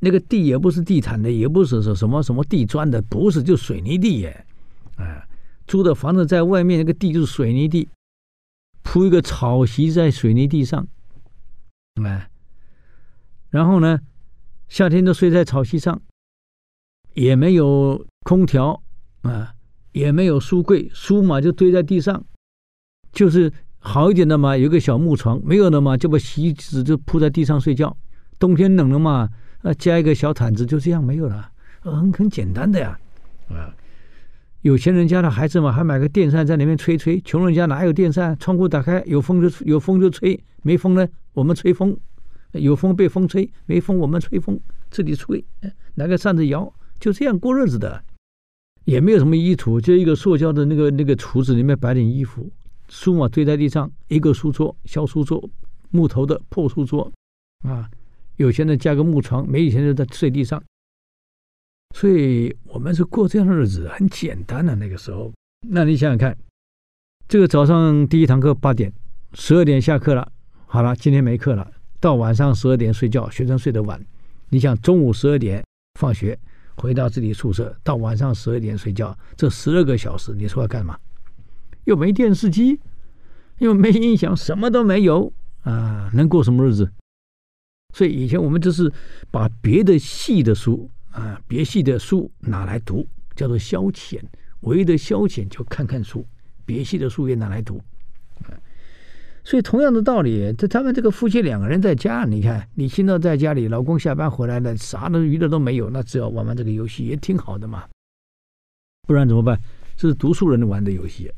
[0.00, 4.46] 那个地也不是地毯的，也不是说什么什么地砖的，不是就水泥地耶。
[4.96, 5.26] 啊，
[5.66, 7.88] 租的房子在外面那个地就是水泥地，
[8.82, 10.86] 铺一个草席在水泥地上，
[12.02, 12.28] 啊。
[13.50, 14.00] 然后呢，
[14.68, 16.00] 夏天都睡在草席上，
[17.14, 18.82] 也没有空调
[19.22, 19.54] 啊，
[19.92, 22.24] 也没有书柜，书嘛就堆在地上，
[23.12, 23.52] 就是
[23.86, 27.94] 好一点的嘛，有个小木床；没有的嘛，就把席子就铺在地上睡觉。
[28.38, 29.28] 冬天冷了嘛，
[29.60, 31.50] 啊，加一个小毯子，就这样没有了，
[31.82, 32.98] 很很简单的呀，
[33.50, 33.68] 啊，
[34.62, 38.34] 有钱人家的孩子嘛，还买个电扇在里面吹吹；穷人家哪有电扇？
[38.38, 41.96] 窗户打开，有风就有风就吹，没风呢，我们吹风。
[42.52, 44.56] 有风被风吹，没风我们吹风，
[44.88, 45.44] 自己吹，
[45.96, 48.00] 拿个扇子摇，就这样过日子的，
[48.84, 52.48] 也没有什么衣橱，就一个塑胶的那个那个橱子里面摆点衣服，
[52.94, 55.50] 书嘛堆在地上，一个书桌，小书桌，
[55.90, 57.10] 木头的破书桌，
[57.64, 57.90] 啊，
[58.36, 60.62] 有钱的加个木床，没钱的在睡地上，
[61.92, 65.32] 所以我们是过这样的日子，很简单的、那个时候。
[65.68, 66.38] 那你想想看，
[67.26, 68.92] 这个早上第一堂课八点，
[69.32, 70.30] 十二点下课了，
[70.64, 71.68] 好了，今天没课了。
[71.98, 74.00] 到晚上十二点睡觉，学生睡得晚。
[74.50, 75.64] 你想中午十二点
[75.98, 76.38] 放学，
[76.76, 80.96] 回到自己宿舍，到晚上十二点睡觉，这十二个小时，你说要干嘛？
[81.84, 82.80] 又没电视机，
[83.58, 86.90] 又没音响，什么都没有啊，能过什么日子？
[87.94, 88.92] 所以以前我们就是
[89.30, 94.20] 把别的系的书啊，别系的书拿来读，叫做消遣。
[94.60, 96.26] 唯一的消遣就看看书，
[96.64, 97.80] 别系的书也拿来读。
[99.44, 107.84] 所以同样的道理，这他们这个夫妻两个人在家，你看你现在在家里，老公下班回来了，啥的娱乐都没有，那只要玩玩这个游戏也挺好的嘛。
[109.06, 109.60] 不然怎么办？
[109.96, 111.30] 这是读书人玩的游戏。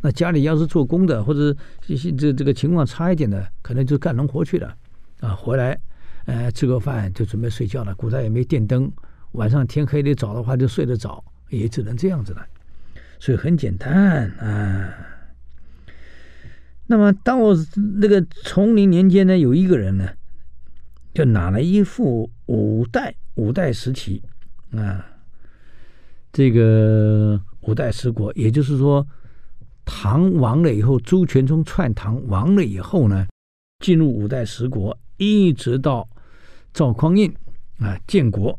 [0.00, 4.74] 那家里要是做工的，或者这些这这个情况差一点的，可能就干农活去了
[5.20, 5.34] 啊。
[5.34, 5.78] 回来，
[6.26, 7.94] 呃，吃个饭就准备睡觉了。
[7.94, 8.90] 古代也没电灯，
[9.32, 12.46] 晚上天黑得早的话就睡得早，也只能这样子了。
[13.18, 14.94] 所以很简单啊。
[16.86, 17.54] 那么，当我
[18.00, 20.08] 那个崇宁年间呢，有一个人呢，
[21.14, 24.22] 就拿了一副五代五代时期
[24.72, 25.06] 啊，
[26.32, 29.06] 这个五代十国，也就是说，
[29.92, 33.26] 唐亡了以后，朱全忠篡唐亡了以后呢，
[33.80, 36.08] 进入五代十国，一直到
[36.72, 37.28] 赵匡胤
[37.80, 38.56] 啊建国，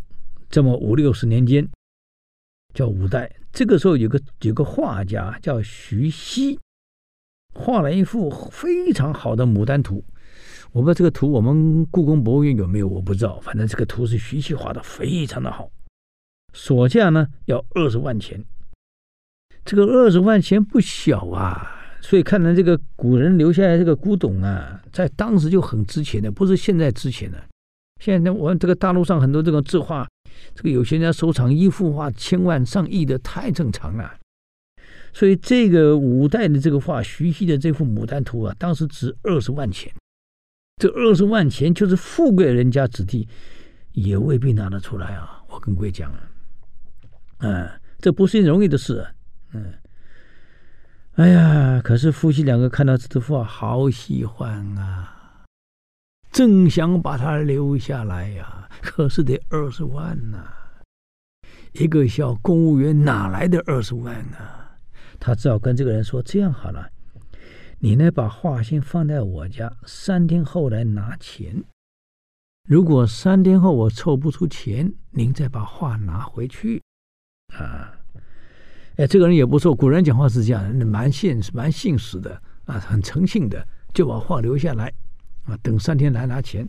[0.50, 1.66] 这么五六十年间，
[2.74, 3.34] 叫五代。
[3.54, 6.60] 这个时候有个有个画家叫徐熙。
[7.54, 10.04] 画了一幅非常好的牡丹图，
[10.74, 13.40] 我不知道这个图我们故宫博物院有没有，我不知道。
[13.40, 15.72] 反正这个图是徐熙画的，非常的好。
[16.54, 18.44] 所价呢要二十万钱，
[19.64, 21.78] 这个二十万钱不小啊。
[22.04, 27.38] 所以看来这个古人留下来这个古董啊，在当时就很值钱的，不是现在值钱的。
[28.02, 30.08] 现在我们这个大陆上很多这种字画，
[30.56, 34.16] 这个有些人家收藏一幅画千万上亿的，太正常了。
[35.14, 39.94] 所以这个五代的这个画，徐熙的这幅牡丹图啊，当时值二十万钱。
[40.78, 43.28] 这二十万钱就是富贵人家子弟
[43.92, 45.44] 也未必拿得出来啊！
[45.48, 46.20] 我跟各位讲啊，
[47.42, 47.70] 嗯，
[48.00, 49.06] 这不是容易的事。
[49.54, 49.74] 嗯，
[51.14, 55.44] 哎呀，可是夫妻两个看到这幅画，好喜欢啊，
[56.32, 60.54] 正想把它留下来呀，可是得二十万呐，
[61.74, 64.78] 一个小公务员哪来的二十万啊？
[65.20, 66.90] 他只好跟这个人说：“这样好了，
[67.78, 71.64] 你呢把画先放在我家，三天后来拿钱。
[72.68, 76.82] 如果三天后我凑不出钱，您再把画拿回去。”
[77.54, 78.01] 啊，
[79.02, 84.94] 哎，这个人也不错，古人讲话是这样，蛮现实、蛮信实的啊，很诚信的，就把画留下来
[85.46, 86.68] 啊，等三天来拿钱。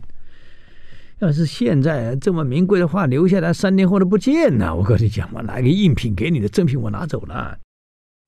[1.19, 7.55] 要是现在这么名贵的画留下来，三天后都不见了，我跟你讲嘛，拿个赝品给你的，真品我拿走了。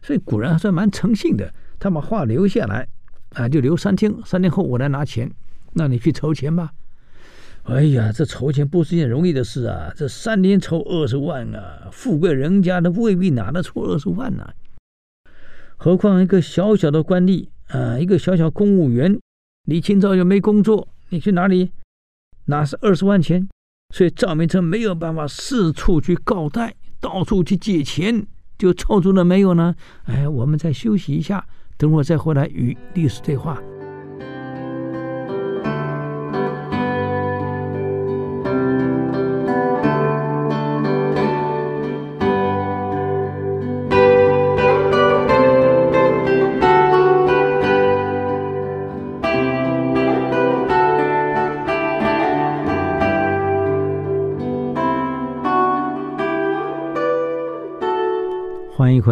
[0.04, 2.88] 所以古人还算蛮诚信的，他把画留下来，
[3.32, 5.28] 啊，就留三天，三天后我来拿钱，
[5.74, 6.70] 那你去筹钱吧。
[7.66, 14.48] 哎呀，这筹钱不是件容易的事啊，这三天筹二十万啊，富贵人家都未必拿得出二十万呢、
[15.76, 19.20] 何况一个小小的官吏啊，一个小小公务员，
[19.64, 21.72] 李清照又没工作，你去哪里？
[22.46, 23.50] 哪是二十万钱，
[23.96, 28.28] 所以赵明诚没有办法四处去告贷，到处去借钱，
[28.60, 29.76] 就凑足了没有呢？
[30.04, 31.44] 哎，我们再休息一下，
[31.78, 33.60] 等会儿再回来与历史对话。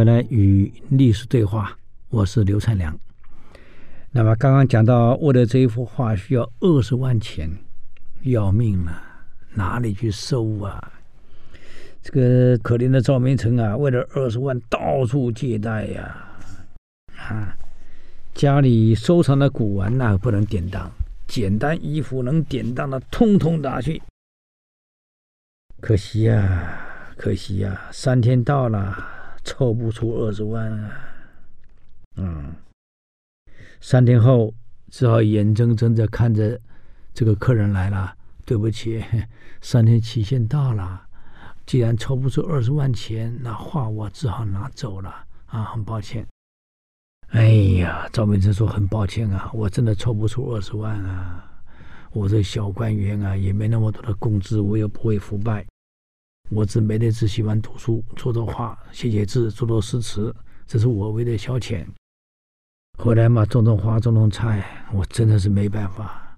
[0.03, 1.77] 来与历史对话，
[2.09, 2.97] 我是刘灿良。
[4.11, 7.49] 那么刚刚讲到，为了这一幅画需要二十万钱，
[8.23, 9.01] 要命了，
[9.53, 10.91] 哪里去收啊？
[12.01, 16.27] 这个可怜的赵明诚啊，为了二十万到处借贷呀，
[17.17, 17.55] 啊，
[18.33, 20.91] 家里收藏的古玩呐不能典当，
[21.27, 24.01] 简单衣服能典当的通通拿去。
[25.79, 26.77] 可惜呀，
[27.15, 29.22] 可惜呀，三天到了。
[29.43, 30.91] 凑不出二十万啊！
[32.15, 32.53] 嗯，
[33.81, 34.53] 三天后
[34.89, 36.59] 只好眼睁睁的看着
[37.13, 38.15] 这个客人来了。
[38.45, 39.01] 对不起，
[39.61, 41.01] 三天期限到了，
[41.65, 45.09] 既然凑不出二十万钱，那画我只好拿走了
[45.45, 45.63] 啊！
[45.63, 46.27] 很抱歉。
[47.29, 47.47] 哎
[47.79, 51.49] 呀，赵明诚说很抱歉啊，我真的凑不出二十万啊！
[52.11, 55.65] 我这小官员啊，也没那么多的工资，我又不会腐败。
[56.49, 60.33] 我只每天只喜欢读书、做做画、写写字、做做诗词，
[60.67, 61.85] 这是我为了消遣。
[62.99, 66.37] 后来嘛，种种花、种种菜，我真的是没办法。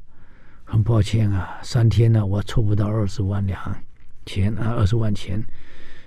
[0.63, 3.59] 很抱歉啊，三天呢，我凑不到二十万两
[4.25, 5.43] 钱啊，二十万钱，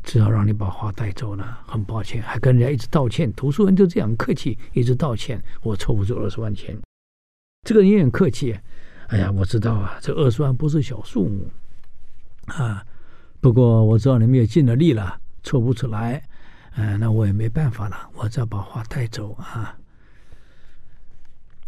[0.03, 1.61] 只好让你把画带走了。
[1.67, 3.31] 很抱歉，还跟人家一直道歉。
[3.35, 6.77] 读书人就这样客气，一直道歉，我凑不出二十万钱。
[7.67, 8.59] 这个人也很客气。
[9.09, 11.47] 哎呀，我知道啊，这二十万不是小数目
[12.47, 12.85] 啊。
[13.41, 16.23] 不过我知道你们也尽了力了，凑不出来，
[16.77, 19.77] 嗯、那我也没办法了，我只要把画带走啊，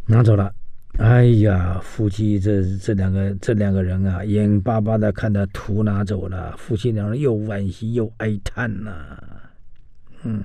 [0.07, 0.53] 拿走了。
[0.99, 8.93] 哎呀，夫妻这这两个这两个人啊，眼巴巴的看着图拿走了，夫妻两人又惋惜又哀叹呐、
[10.25, 10.43] 嗯，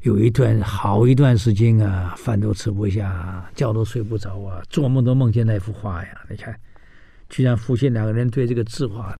[0.00, 6.24] 有一段好一段时间啊，饭都吃不下，觉都睡不着啊，做梦都梦见那幅画呀。
[6.30, 6.58] 你看，
[7.28, 9.15] 居然夫妻两个人对这个字画。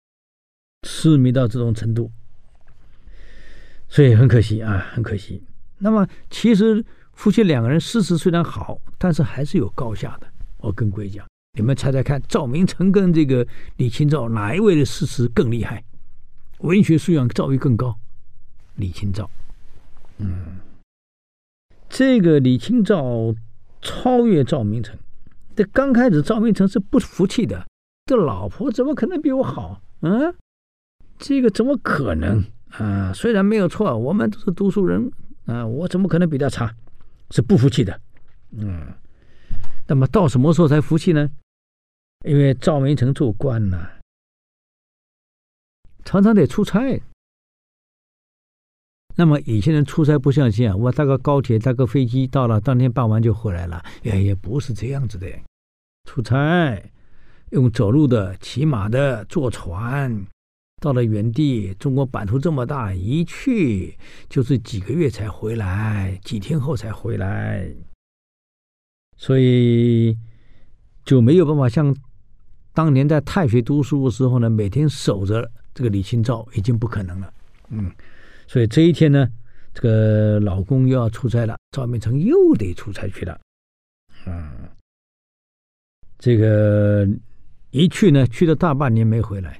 [0.87, 2.09] 痴迷到这种程度，
[3.88, 5.42] 所以很可惜啊，很可惜。
[5.79, 10.29] 那么，其实夫妻两个人诗词虽然好，但是还是有高下的。
[10.59, 11.27] 我跟各位讲，
[11.59, 13.44] 你们猜猜看，赵明诚跟这个
[13.79, 15.83] 李清照哪一位的诗词更厉害？
[16.61, 17.99] 文学素养造诣更高？
[18.77, 19.29] 李清照。
[20.18, 20.61] 嗯，
[21.88, 23.35] 这个李清照
[23.83, 24.96] 超越赵明诚。
[25.57, 27.66] 这刚开始，赵明诚是不服气的，
[28.05, 29.82] 这老婆怎么可能比我好？
[30.03, 30.32] 嗯。
[31.19, 33.12] 这个怎么可能啊？
[33.12, 35.11] 虽然没有错，我们都是读书人
[35.47, 36.75] 啊，我怎么可能比他差？
[37.31, 38.01] 是不服气的，
[38.53, 38.87] 嗯。
[39.89, 41.31] 那么到什么时候才服气呢？
[42.25, 44.01] 因为赵明诚做官呐、啊，
[46.05, 47.01] 常常得出差。
[49.14, 53.83] 那么以前人出差不像现在，我搭个高铁、搭个飞机到了，当天办完就回来了。
[54.03, 55.27] 也也不是这样子的，
[56.05, 56.83] 出差
[57.51, 60.27] 用走路的、骑马的、坐船。
[60.81, 63.97] 到了原地，中国版图这么大，一去
[64.29, 67.66] 就是几个月才回来，几天后才回来，
[69.16, 70.16] 所以
[71.05, 71.97] 就没有办法像
[72.74, 77.33] 当年在太学读书的时候呢，每天守着这个李清照，已经不可能了。
[77.70, 77.91] 嗯，
[78.47, 79.27] 所以这一天呢，
[79.72, 83.41] 这个老公又要出差了，赵明诚又得出差去了。
[84.27, 84.51] 嗯，
[86.18, 87.09] 这个
[87.70, 89.59] 一去呢，去了大半年没回来。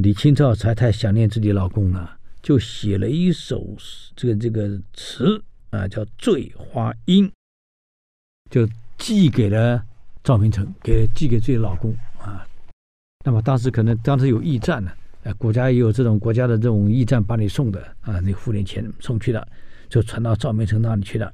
[0.00, 3.76] 李清照才太想念自己老公了，就写了一首
[4.14, 7.28] 这个这个词啊，叫《醉花阴》，
[8.50, 8.68] 就
[8.98, 9.84] 寄给了
[10.22, 12.46] 赵明诚，给寄给自己老公啊。
[13.24, 14.92] 那么当时可能当时有驿站呢，
[15.24, 19.46] 啊，国家也有这种国家的这种驿站把你送的啊，那付点钱送去了，
[19.88, 21.32] 就传到赵明诚那里去了。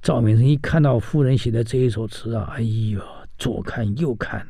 [0.00, 3.00] 赵明诚一看到夫人写的这一首词啊，哎呦，
[3.36, 4.46] 左看右看，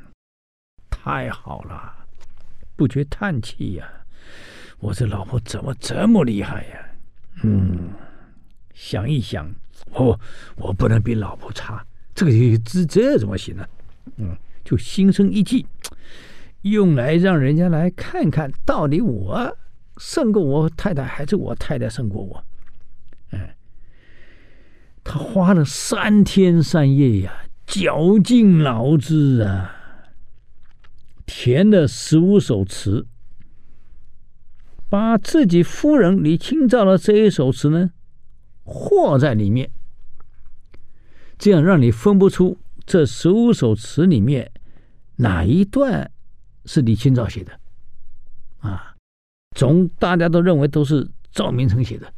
[0.90, 1.97] 太好了。
[2.78, 3.84] 不觉叹气呀，
[4.78, 6.88] 我这老婆怎么这么厉害呀？
[7.42, 7.90] 嗯，
[8.72, 9.52] 想一想，
[9.90, 10.16] 哦，
[10.54, 12.30] 我不能比老婆差，这个
[12.64, 13.66] 这这怎么行呢？
[14.18, 15.66] 嗯，就心生一计，
[16.62, 19.58] 用来让人家来看看到底我
[19.96, 22.44] 胜过我太太，还是我太太胜过我？
[23.30, 23.56] 哎，
[25.02, 29.74] 他花了三天三夜呀，绞尽脑汁啊。
[31.28, 33.06] 填了十五首词，
[34.88, 37.90] 把自己夫人李清照的这一首词呢，
[38.64, 39.70] 和在里面，
[41.38, 42.56] 这样让你分不出
[42.86, 44.50] 这十五首词里面
[45.16, 46.10] 哪一段
[46.64, 47.52] 是李清照写的，
[48.60, 48.96] 啊，
[49.54, 52.10] 总大家都认为都是赵明诚写的，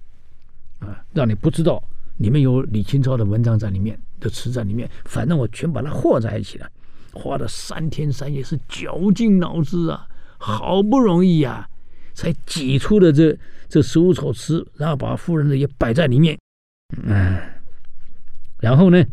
[0.79, 1.83] 啊，让你不知道
[2.19, 6.71] 里面有李清照的文章在里面的词在里面，反正我全把它和在一起了。
[7.13, 10.07] 花了三天三夜，是绞尽脑汁啊，
[10.39, 11.69] 好不容易呀、啊，
[12.15, 13.37] 才挤出了这
[13.69, 16.39] 这十五首诗，然后把夫人的也摆在里面，
[17.03, 17.41] 嗯，
[18.59, 19.05] 然后呢，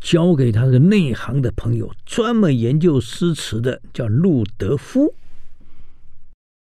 [0.00, 5.14] 交给他的内行的朋友，专门研究诗词的，叫陆德夫，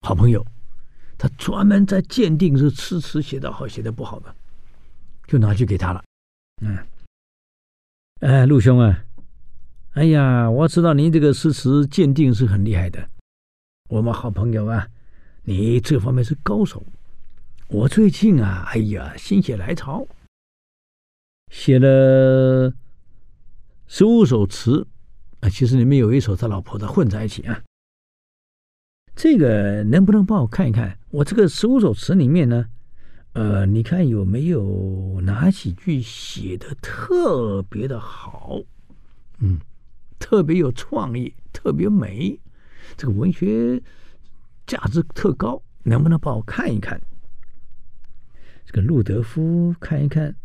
[0.01, 0.45] 好朋友，
[1.17, 4.35] 他专门在鉴定是诗词写得好写的不好的，
[5.27, 6.03] 就拿去给他了，
[6.61, 6.77] 嗯，
[8.21, 9.01] 哎，陆兄啊。
[9.95, 13.09] 哎呀，我知道您这个诗词鉴定是很厉害的，
[13.87, 14.85] 我们好朋友啊，
[15.43, 16.83] 你这方面是高手。
[17.69, 20.05] 我最近啊，哎呀，心血来潮，
[21.49, 22.73] 写了
[23.87, 24.85] 十五首词
[25.39, 27.63] 啊，其实里面有一首他老婆的混在一起啊。
[29.15, 30.99] 这个能不能帮我看一看？
[31.09, 32.65] 我这个十五首词里面呢，
[33.31, 38.59] 呃，你看有没有哪几句写的特别的好？
[39.39, 39.57] 嗯。
[40.19, 42.39] 特别有创意，特别美，
[42.95, 43.81] 这个文学
[44.65, 46.99] 价值特高，能不能帮我看一看？
[48.65, 50.35] 这个路德夫看一看，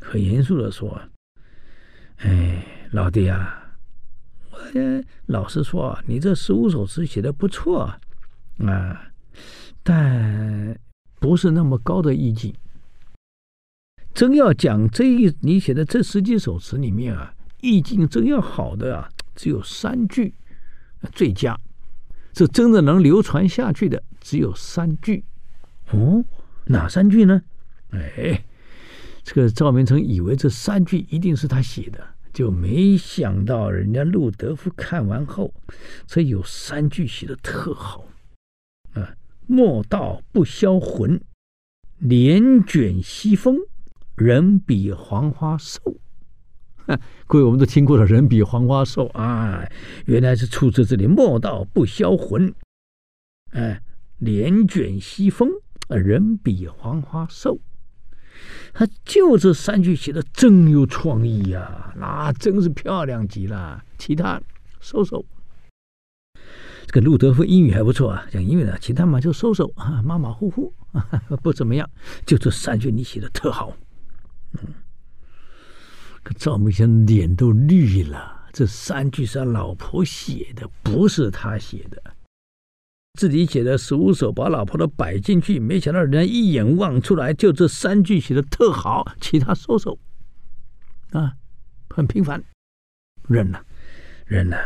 [0.00, 0.98] 很严肃的说
[2.18, 3.76] ：“哎，老弟啊，
[4.50, 4.58] 我
[5.26, 7.80] 老实说，你这十五首词写的不错
[8.58, 9.12] 啊，
[9.82, 10.78] 但
[11.20, 12.54] 不是那么高的意境。
[14.14, 17.34] 真要讲这一你写的这十几首词里面啊，
[17.66, 20.32] 意境真要好的啊。”只有三句
[21.12, 21.60] 最佳，
[22.32, 25.26] 这真的能流传下去的只有三句。
[25.90, 26.24] 哦，
[26.64, 27.42] 哪三句呢？
[27.90, 28.42] 哎，
[29.22, 32.02] 这个赵明诚以为这三句一定是他写的，
[32.32, 35.52] 就没想到人家陆德夫看完后，
[36.06, 38.06] 这有三句写的特好。
[38.94, 39.14] 啊，
[39.46, 41.20] 莫道不销魂，
[41.98, 43.58] 帘卷西风，
[44.14, 45.98] 人比黄花瘦。
[47.26, 49.68] 各位，我们都听过了，“人比黄花瘦”啊，
[50.04, 51.06] 原来是出自这里。
[51.06, 52.54] 莫道不销魂，
[53.50, 53.82] 哎，
[54.18, 55.50] 帘卷西风，
[55.88, 57.58] 人比黄花瘦。
[58.72, 63.82] 他就这三句写的真有创意呀，啊，那真是漂亮极了。
[63.98, 64.40] 其他
[64.80, 65.24] 收收。
[66.86, 71.02] 这个陆德夫英语还不错啊，讲英语的，其他嘛就收收啊，马马虎虎啊，
[71.42, 71.88] 不怎么样。
[72.24, 73.76] 就这三句你写的特好，
[74.52, 74.72] 嗯。
[76.26, 82.02] 可赵明诚脸都绿了，这三句是他老婆写的，不是他写的。
[83.16, 89.96] 自己写的十五首，把老婆都摆进去，没想到人家一眼望出来，就这三句写的特好，其他收收。
[91.12, 91.36] 啊，
[91.90, 92.42] 很平凡，
[93.28, 93.64] 认了，
[94.26, 94.58] 认了。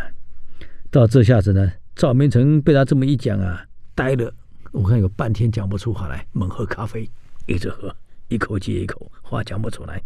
[0.90, 4.32] 到这下子呢，赵明诚被他这么一讲啊，呆了。
[4.72, 7.06] 我看有半天讲不出话来，猛喝咖啡，
[7.46, 7.94] 一直喝，
[8.28, 10.02] 一口接一口，话讲不出来。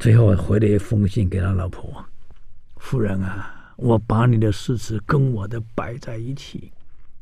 [0.00, 2.02] 最后回了一封信给他老婆，
[2.78, 6.72] 夫人啊，我把你的诗词跟我的摆在一起，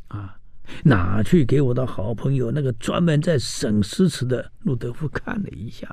[0.07, 0.37] 啊，
[0.85, 5.93] 拿去给我的好朋友那个专门在审诗词的陆德夫看了一下。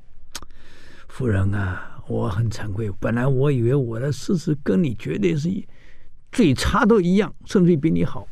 [1.08, 5.50] 夫人啊，我很惭愧，本来我以为我的诗词跟你绝对是
[6.32, 8.28] 最差都一样，甚至于比你好，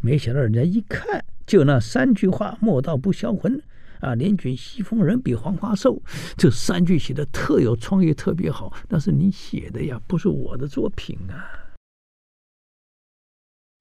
[0.00, 3.62] 没想到人家一看，就那三句话，莫道不销魂
[4.04, 4.14] 啊！
[4.14, 6.00] 连卷西风人比黄花瘦，
[6.36, 8.72] 这三句写的特有创意，特别好。
[8.88, 11.48] 那是你写的呀，不是我的作品啊。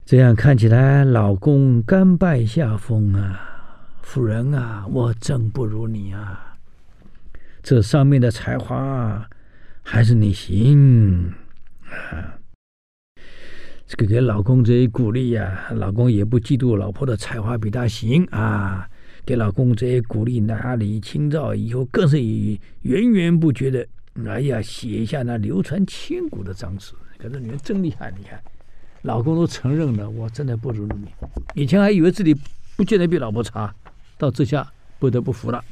[0.06, 3.40] 这样看起来，老公甘拜下风啊，
[4.02, 6.58] 夫人啊，我真不如你啊。
[7.62, 9.30] 这上面的才华
[9.82, 11.34] 还是你行
[11.86, 12.40] 啊。
[13.86, 18.90] 这个给老公这一鼓励呀，老公也不嫉妒老婆的才华比他行啊。
[19.26, 23.88] 给老公这些鼓励，哪里清照以后更是以源源不绝的，
[24.26, 26.94] 哎呀，写下那流传千古的章词。
[27.18, 28.42] 可是女人真厉害，你看，
[29.04, 31.08] 老公都承认了，我真的不如你。
[31.56, 32.36] 以前还以为自己
[32.76, 33.74] 不见得比老婆差，
[34.18, 34.70] 到这下
[35.00, 35.64] 不得不服了。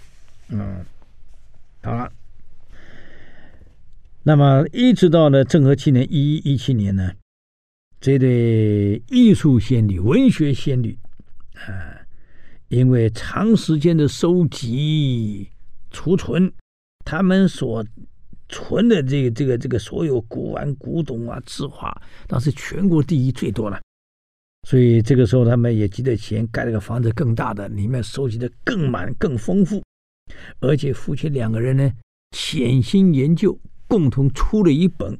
[0.49, 0.85] 嗯，
[1.83, 2.11] 好了。
[4.23, 7.11] 那么一直到了政和七年一一一七年呢？
[7.99, 10.97] 这对艺术仙女、文学仙女
[11.55, 12.00] 啊，
[12.71, 15.49] 因为长时间的收集、
[15.89, 16.49] 储存，
[17.03, 17.85] 他们所
[18.47, 21.93] 存的这个、这个、这个所有古玩、古董啊、字画，
[22.27, 23.77] 当时全国第一最多了。
[24.65, 29.83] 所以这个时候，他们也积的钱盖了个房子更大的，里面收集的更满、更丰富。
[30.61, 31.91] 而且夫妻两个人呢，
[32.31, 35.17] 潜心研究，共同出了一本。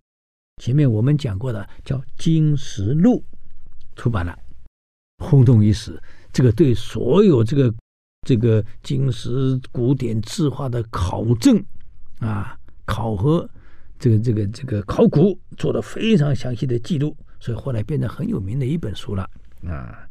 [0.61, 3.17] 前面我们讲过的叫《金石录》，
[4.01, 4.39] 出版了，
[5.17, 6.01] 轰动一时。
[6.31, 7.73] 这个对所有这个
[8.27, 11.63] 这个金石古典字画的考证
[12.19, 13.49] 啊、考核，
[13.99, 19.29] 这个这个这个考古做了非常详细的记录，所以后来变得很有名的一本书了
[19.65, 20.07] 啊。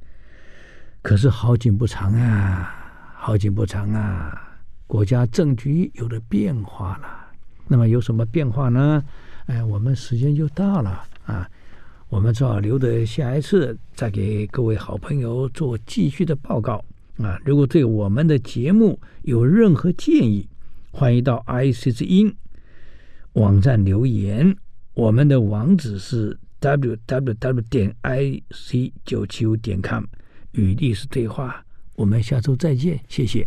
[1.03, 2.75] 可是好景不长啊，
[3.15, 7.27] 好景不长啊，国家政局有了变化了。
[7.67, 9.03] 那么有什么变化呢？
[9.47, 11.49] 哎，我们时间就到了啊，
[12.11, 16.85] 我们只好留着下一次再给各位好朋友做继续的报告
[17.19, 17.41] 啊。
[17.45, 20.45] 如果对我们的节目有任何建议，
[20.91, 22.35] 欢迎到 IC 之音
[23.35, 24.57] 网站留言。
[24.95, 30.03] 我们的网址是 www 点 ic 九七五点 com，
[30.51, 31.65] 与历史对话。
[31.95, 33.47] 我们下周再见，谢谢。